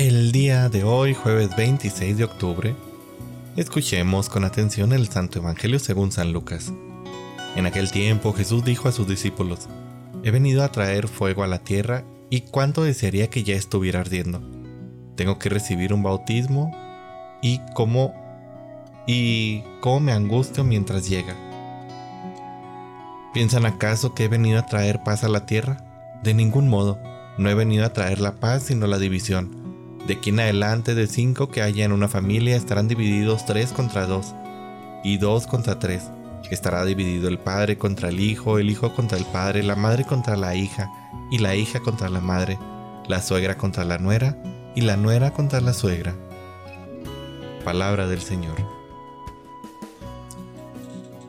El 0.00 0.32
día 0.32 0.70
de 0.70 0.82
hoy, 0.82 1.12
jueves 1.12 1.54
26 1.54 2.16
de 2.16 2.24
octubre, 2.24 2.74
escuchemos 3.54 4.30
con 4.30 4.44
atención 4.44 4.94
el 4.94 5.08
Santo 5.08 5.40
Evangelio 5.40 5.78
según 5.78 6.10
San 6.10 6.32
Lucas. 6.32 6.72
En 7.54 7.66
aquel 7.66 7.90
tiempo 7.90 8.32
Jesús 8.32 8.64
dijo 8.64 8.88
a 8.88 8.92
sus 8.92 9.06
discípulos, 9.06 9.68
He 10.24 10.30
venido 10.30 10.64
a 10.64 10.72
traer 10.72 11.06
fuego 11.06 11.42
a 11.42 11.46
la 11.46 11.58
tierra 11.58 12.02
y 12.30 12.40
cuánto 12.40 12.82
desearía 12.82 13.28
que 13.28 13.42
ya 13.42 13.56
estuviera 13.56 14.00
ardiendo. 14.00 14.40
Tengo 15.16 15.38
que 15.38 15.50
recibir 15.50 15.92
un 15.92 16.02
bautismo 16.02 16.74
y 17.42 17.60
cómo 17.74 18.14
y 19.06 19.64
cómo 19.82 20.00
me 20.00 20.12
angustio 20.12 20.64
mientras 20.64 21.10
llega. 21.10 21.36
¿Piensan 23.34 23.66
acaso 23.66 24.14
que 24.14 24.24
he 24.24 24.28
venido 24.28 24.60
a 24.60 24.66
traer 24.66 25.02
paz 25.02 25.24
a 25.24 25.28
la 25.28 25.44
tierra? 25.44 26.20
De 26.22 26.32
ningún 26.32 26.70
modo, 26.70 26.98
no 27.36 27.50
he 27.50 27.54
venido 27.54 27.84
a 27.84 27.92
traer 27.92 28.18
la 28.18 28.36
paz 28.36 28.62
sino 28.62 28.86
la 28.86 28.98
división. 28.98 29.59
De 30.06 30.14
aquí 30.14 30.30
en 30.30 30.40
adelante 30.40 30.94
de 30.94 31.06
cinco 31.06 31.48
que 31.48 31.62
haya 31.62 31.84
en 31.84 31.92
una 31.92 32.08
familia 32.08 32.56
estarán 32.56 32.88
divididos 32.88 33.46
tres 33.46 33.72
contra 33.72 34.06
dos 34.06 34.34
y 35.04 35.18
dos 35.18 35.46
contra 35.46 35.78
tres. 35.78 36.10
Estará 36.50 36.84
dividido 36.84 37.28
el 37.28 37.38
padre 37.38 37.78
contra 37.78 38.08
el 38.08 38.18
hijo, 38.18 38.58
el 38.58 38.70
hijo 38.70 38.92
contra 38.92 39.16
el 39.18 39.24
padre, 39.26 39.62
la 39.62 39.76
madre 39.76 40.04
contra 40.04 40.36
la 40.36 40.56
hija 40.56 40.90
y 41.30 41.38
la 41.38 41.54
hija 41.54 41.78
contra 41.78 42.08
la 42.08 42.20
madre, 42.20 42.58
la 43.06 43.22
suegra 43.22 43.56
contra 43.56 43.84
la 43.84 43.98
nuera 43.98 44.36
y 44.74 44.80
la 44.80 44.96
nuera 44.96 45.32
contra 45.32 45.60
la 45.60 45.72
suegra. 45.72 46.14
Palabra 47.64 48.08
del 48.08 48.20
Señor. 48.20 48.56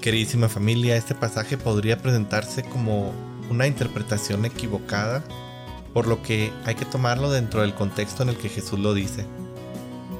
Queridísima 0.00 0.48
familia, 0.48 0.96
este 0.96 1.14
pasaje 1.14 1.58
podría 1.58 1.98
presentarse 1.98 2.62
como 2.62 3.12
una 3.50 3.66
interpretación 3.66 4.44
equivocada, 4.46 5.22
por 5.92 6.06
lo 6.06 6.22
que 6.22 6.52
hay 6.64 6.74
que 6.74 6.84
tomarlo 6.84 7.30
dentro 7.30 7.60
del 7.60 7.74
contexto 7.74 8.22
en 8.22 8.30
el 8.30 8.36
que 8.36 8.48
Jesús 8.48 8.78
lo 8.78 8.94
dice. 8.94 9.26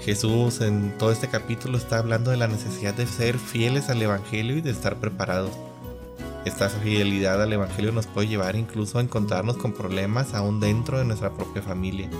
Jesús 0.00 0.60
en 0.60 0.96
todo 0.98 1.12
este 1.12 1.28
capítulo 1.28 1.78
está 1.78 1.98
hablando 1.98 2.30
de 2.30 2.36
la 2.36 2.48
necesidad 2.48 2.92
de 2.94 3.06
ser 3.06 3.38
fieles 3.38 3.88
al 3.88 4.02
Evangelio 4.02 4.56
y 4.56 4.60
de 4.60 4.70
estar 4.70 4.96
preparados. 4.96 5.52
Esta 6.44 6.68
fidelidad 6.68 7.40
al 7.40 7.52
Evangelio 7.52 7.92
nos 7.92 8.08
puede 8.08 8.26
llevar 8.26 8.56
incluso 8.56 8.98
a 8.98 9.02
encontrarnos 9.02 9.56
con 9.56 9.72
problemas 9.72 10.34
aún 10.34 10.58
dentro 10.58 10.98
de 10.98 11.04
nuestra 11.04 11.32
propia 11.32 11.62
familia. 11.62 12.10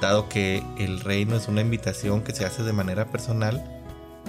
Dado 0.00 0.28
que 0.28 0.62
el 0.78 1.00
reino 1.00 1.36
es 1.36 1.48
una 1.48 1.60
invitación 1.60 2.22
que 2.22 2.34
se 2.34 2.46
hace 2.46 2.62
de 2.62 2.72
manera 2.72 3.10
personal, 3.10 3.62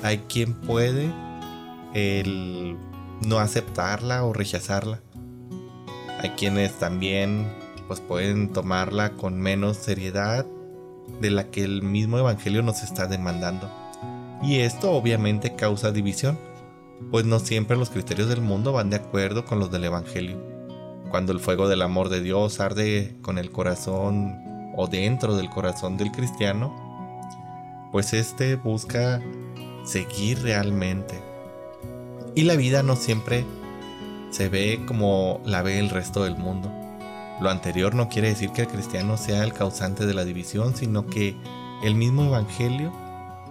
hay 0.04 0.20
quien 0.30 0.54
puede 0.54 1.10
el 1.94 2.78
no 3.26 3.40
aceptarla 3.40 4.26
o 4.26 4.34
rechazarla. 4.34 5.00
Hay 6.20 6.32
quienes 6.32 6.74
también 6.80 7.48
pues 7.88 8.00
pueden 8.02 8.52
tomarla 8.52 9.14
con 9.14 9.40
menos 9.40 9.78
seriedad 9.78 10.46
de 11.22 11.32
la 11.32 11.50
que 11.50 11.64
el 11.64 11.84
mismo 11.84 12.18
evangelio 12.18 12.62
nos 12.62 12.84
está 12.84 13.08
demandando. 13.08 13.72
Y 14.42 14.60
esto 14.60 14.92
obviamente 14.92 15.56
causa 15.56 15.92
división, 15.92 16.38
pues 17.12 17.26
no 17.26 17.40
siempre 17.40 17.78
los 17.78 17.90
criterios 17.90 18.30
del 18.30 18.42
mundo 18.42 18.74
van 18.74 18.90
de 18.90 18.98
acuerdo 18.98 19.46
con 19.46 19.60
los 19.60 19.72
del 19.72 19.86
evangelio. 19.86 20.38
Cuando 21.10 21.32
el 21.32 21.40
fuego 21.40 21.68
del 21.68 21.82
amor 21.82 22.10
de 22.10 22.22
Dios 22.22 22.60
arde 22.60 23.16
con 23.22 23.38
el 23.38 23.52
corazón 23.52 24.38
o 24.76 24.88
dentro 24.88 25.36
del 25.36 25.50
corazón 25.50 25.98
del 25.98 26.12
cristiano, 26.12 26.76
pues 27.92 28.14
este 28.14 28.56
busca 28.56 29.22
seguir 29.86 30.42
realmente 30.44 31.28
y 32.38 32.44
la 32.44 32.56
vida 32.56 32.84
no 32.84 32.96
siempre 32.96 33.46
se 34.30 34.48
ve 34.48 34.84
como 34.86 35.42
la 35.44 35.64
ve 35.64 35.80
el 35.80 35.90
resto 35.90 36.24
del 36.24 36.38
mundo. 36.38 36.72
Lo 37.40 37.50
anterior 37.50 37.94
no 37.94 38.10
quiere 38.10 38.30
decir 38.30 38.52
que 38.52 38.64
el 38.64 38.68
cristiano 38.68 39.18
sea 39.18 39.44
el 39.44 39.54
causante 39.54 40.06
de 40.06 40.14
la 40.14 40.26
división, 40.26 40.76
sino 40.76 41.06
que 41.06 41.36
el 41.84 41.94
mismo 41.94 42.26
Evangelio, 42.26 42.92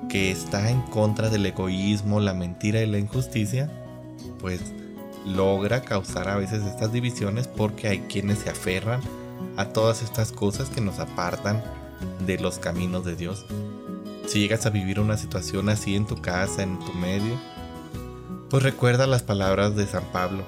que 0.09 0.31
está 0.31 0.71
en 0.71 0.83
contra 0.83 1.29
del 1.31 1.47
egoísmo, 1.47 2.21
la 2.21 2.35
mentira 2.35 2.81
y 2.81 2.87
la 2.87 2.99
injusticia, 2.99 3.71
pues 4.41 4.61
logra 5.25 5.83
causar 5.83 6.29
a 6.29 6.37
veces 6.37 6.65
estas 6.65 6.93
divisiones 6.93 7.49
porque 7.49 7.89
hay 7.89 7.99
quienes 8.01 8.39
se 8.41 8.51
aferran 8.51 9.01
a 9.57 9.67
todas 9.67 10.03
estas 10.03 10.33
cosas 10.33 10.69
que 10.69 10.81
nos 10.81 10.99
apartan 10.99 11.63
de 12.27 12.39
los 12.39 12.59
caminos 12.59 13.05
de 13.05 13.17
Dios. 13.17 13.47
Si 14.27 14.41
llegas 14.41 14.67
a 14.67 14.71
vivir 14.71 14.99
una 14.99 15.17
situación 15.17 15.69
así 15.69 15.95
en 15.95 16.07
tu 16.07 16.21
casa, 16.21 16.63
en 16.63 16.79
tu 16.81 16.93
medio, 16.95 17.39
pues 18.51 18.63
recuerda 18.63 19.07
las 19.07 19.23
palabras 19.23 19.77
de 19.77 19.87
San 19.87 20.05
Pablo, 20.13 20.45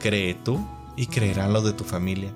cree 0.00 0.34
tú 0.34 0.58
y 0.96 1.06
creerán 1.06 1.52
los 1.52 1.64
de 1.64 1.72
tu 1.72 1.84
familia. 1.84 2.32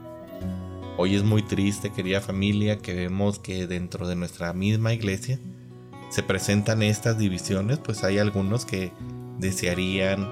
Hoy 1.02 1.14
es 1.14 1.24
muy 1.24 1.40
triste, 1.40 1.88
querida 1.88 2.20
familia, 2.20 2.76
que 2.76 2.92
vemos 2.92 3.38
que 3.38 3.66
dentro 3.66 4.06
de 4.06 4.16
nuestra 4.16 4.52
misma 4.52 4.92
iglesia 4.92 5.40
se 6.10 6.22
presentan 6.22 6.82
estas 6.82 7.16
divisiones, 7.16 7.78
pues 7.78 8.04
hay 8.04 8.18
algunos 8.18 8.66
que 8.66 8.92
desearían 9.38 10.28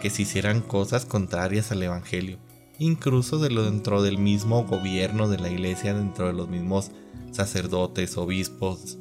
que 0.00 0.10
se 0.10 0.22
hicieran 0.22 0.60
cosas 0.60 1.06
contrarias 1.06 1.70
al 1.70 1.84
Evangelio, 1.84 2.38
incluso 2.80 3.38
dentro 3.38 4.02
del 4.02 4.18
mismo 4.18 4.64
gobierno 4.64 5.28
de 5.28 5.38
la 5.38 5.50
iglesia, 5.50 5.94
dentro 5.94 6.26
de 6.26 6.32
los 6.32 6.48
mismos 6.48 6.90
sacerdotes, 7.30 8.18
obispos, 8.18 8.98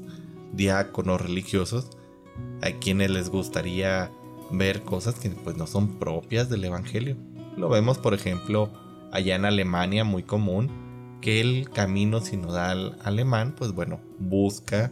diáconos 0.54 1.20
religiosos, 1.20 1.90
hay 2.62 2.74
quienes 2.74 3.10
les 3.10 3.30
gustaría 3.30 4.12
ver 4.52 4.84
cosas 4.84 5.16
que 5.16 5.32
pues 5.32 5.58
no 5.58 5.66
son 5.66 5.98
propias 5.98 6.48
del 6.48 6.66
Evangelio. 6.66 7.18
Lo 7.56 7.70
vemos 7.70 7.98
por 7.98 8.14
ejemplo 8.14 8.70
allá 9.12 9.36
en 9.36 9.46
Alemania 9.46 10.04
muy 10.04 10.22
común 10.22 10.86
que 11.22 11.42
el 11.42 11.70
camino 11.70 12.22
sinodal 12.22 12.98
alemán 13.04 13.54
pues 13.58 13.72
bueno 13.72 14.00
busca 14.20 14.92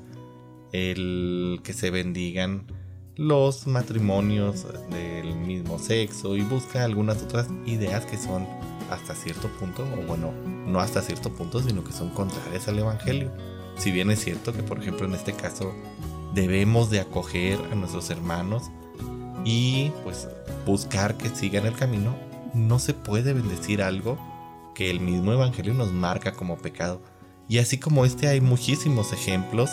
el 0.72 1.62
que 1.64 1.74
se 1.74 1.90
bendigan 1.90 2.68
los 3.16 3.66
matrimonios 3.66 4.66
del 4.90 5.36
mismo 5.36 5.80
sexo 5.80 6.36
y 6.36 6.42
busca 6.42 6.84
algunas 6.84 7.22
otras 7.24 7.48
ideas 7.66 8.06
que 8.06 8.18
son 8.18 8.46
hasta 8.92 9.16
cierto 9.16 9.48
punto, 9.60 9.84
o 9.84 10.06
bueno, 10.06 10.32
no 10.68 10.80
hasta 10.80 11.02
cierto 11.02 11.32
punto, 11.34 11.62
sino 11.62 11.84
que 11.84 11.94
son 11.94 12.10
contrarias 12.10 12.68
al 12.68 12.80
Evangelio. 12.80 13.32
Si 13.78 13.92
bien 13.92 14.12
es 14.12 14.20
cierto 14.24 14.54
que, 14.54 14.64
por 14.64 14.80
ejemplo, 14.80 15.06
en 15.08 15.16
este 15.16 15.34
caso 15.34 15.74
debemos 16.34 16.90
de 16.90 17.00
acoger 17.00 17.58
a 17.72 17.76
nuestros 17.76 18.10
hermanos 18.10 18.64
y 19.46 19.92
pues 20.04 20.28
buscar 20.66 21.16
que 21.16 21.30
sigan 21.30 21.66
el 21.66 21.74
camino, 21.74 22.16
no 22.54 22.80
se 22.80 22.94
puede 22.94 23.34
bendecir 23.34 23.82
algo 23.82 24.18
que 24.76 24.92
el 24.92 25.00
mismo 25.00 25.34
Evangelio 25.34 25.74
nos 25.74 25.92
marca 25.92 26.34
como 26.34 26.60
pecado. 26.60 27.02
Y 27.50 27.58
así 27.58 27.80
como 27.80 28.06
este 28.06 28.28
hay 28.28 28.42
muchísimos 28.42 29.12
ejemplos, 29.14 29.72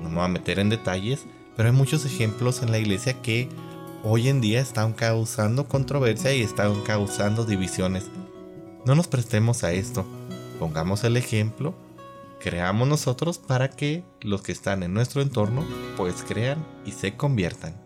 no 0.00 0.08
me 0.08 0.16
voy 0.16 0.24
a 0.24 0.28
meter 0.28 0.60
en 0.60 0.68
detalles, 0.68 1.26
pero 1.56 1.68
hay 1.68 1.74
muchos 1.74 2.04
ejemplos 2.04 2.62
en 2.62 2.70
la 2.70 2.78
iglesia 2.78 3.20
que 3.20 3.48
hoy 4.04 4.28
en 4.28 4.40
día 4.40 4.60
están 4.60 4.92
causando 4.92 5.66
controversia 5.66 6.32
y 6.32 6.42
están 6.42 6.80
causando 6.82 7.44
divisiones. 7.44 8.10
No 8.84 8.94
nos 8.94 9.08
prestemos 9.08 9.64
a 9.64 9.72
esto, 9.72 10.04
pongamos 10.58 11.02
el 11.04 11.16
ejemplo, 11.16 11.74
creamos 12.40 12.86
nosotros 12.86 13.38
para 13.38 13.70
que 13.70 14.04
los 14.20 14.42
que 14.42 14.52
están 14.52 14.82
en 14.82 14.94
nuestro 14.94 15.22
entorno 15.22 15.64
pues 15.96 16.24
crean 16.26 16.64
y 16.84 16.92
se 16.92 17.16
conviertan. 17.16 17.81